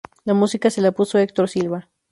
La 0.25 0.33
música 0.33 0.71
se 0.71 0.81
la 0.81 0.93
puso 0.93 1.19
Hector 1.19 1.47
Silva. 1.47 1.87